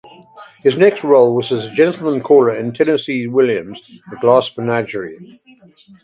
[0.63, 5.37] His next role was as the Gentleman Caller in Tennessee Williams' "The Glass Menagerie".